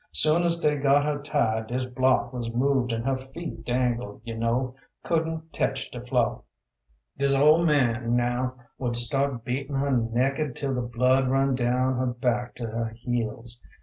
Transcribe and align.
Soon 0.13 0.41
as 0.41 0.59
dey 0.59 0.77
got 0.79 1.05
her 1.05 1.21
tied, 1.21 1.67
dis 1.67 1.85
block 1.85 2.33
was 2.33 2.51
moved 2.51 2.91
an' 2.91 3.03
her 3.03 3.17
feet 3.19 3.63
dangled, 3.63 4.19
yo' 4.23 4.35
know 4.35 4.73
couldn't 5.03 5.53
tech 5.53 5.75
de 5.91 6.01
flo'. 6.01 6.43
Dis 7.19 7.35
ol' 7.37 7.67
man, 7.67 8.15
now, 8.15 8.55
would 8.79 8.95
start 8.95 9.45
beatin' 9.45 9.75
her 9.75 9.91
nekkid 9.91 10.55
'til 10.55 10.73
the 10.73 10.81
blood 10.81 11.29
run 11.29 11.53
down 11.53 11.97
her 11.97 12.07
back 12.07 12.55
to 12.55 12.65
her 12.65 12.87
heels. 12.95 13.61